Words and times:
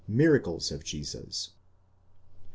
MIRACLES 0.07 0.71
OF 0.71 0.83
JESUS. 0.83 1.49